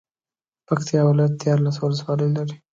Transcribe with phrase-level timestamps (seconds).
[0.67, 2.55] پکتيا ولايت ديارلس ولسوالۍ لري.